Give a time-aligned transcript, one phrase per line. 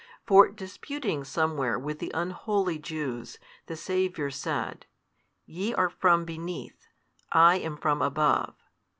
[0.25, 4.87] For disputing somewhere with the unholy Jews, the Saviour said,
[5.45, 6.87] Ye are from beneath;
[7.31, 8.55] I am from above.